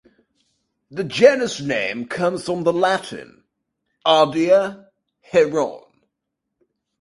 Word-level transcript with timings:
The 0.89 1.03
genus 1.03 1.59
name 1.61 2.07
comes 2.07 2.45
from 2.45 2.63
Latin 2.63 3.43
"ardea" 4.03 4.87
"heron". 5.21 5.83